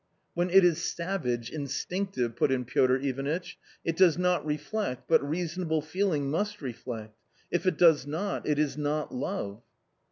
[0.33, 5.83] "When it is savage, instinctive," put in Piotr Ivanitch," it does not reflect, but reasonable
[5.83, 7.19] feeling must reflect;
[7.51, 9.61] if it does not, it is not love."